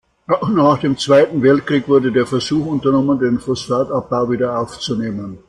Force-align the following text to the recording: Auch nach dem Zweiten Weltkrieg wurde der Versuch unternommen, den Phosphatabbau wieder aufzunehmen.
Auch 0.25 0.49
nach 0.49 0.79
dem 0.79 0.97
Zweiten 0.97 1.43
Weltkrieg 1.43 1.87
wurde 1.87 2.11
der 2.11 2.25
Versuch 2.25 2.65
unternommen, 2.65 3.19
den 3.19 3.39
Phosphatabbau 3.39 4.31
wieder 4.31 4.57
aufzunehmen. 4.57 5.37